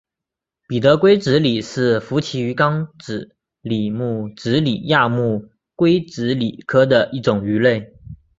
[0.67, 7.93] 彼得桂脂鲤是辐鳍鱼纲脂鲤目脂鲤亚目鲑脂鲤科的一种鱼类。